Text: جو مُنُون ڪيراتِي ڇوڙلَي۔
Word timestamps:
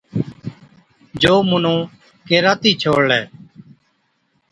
جو 1.21 1.33
مُنُون 1.49 1.79
ڪيراتِي 2.27 2.71
ڇوڙلَي۔ 2.81 3.21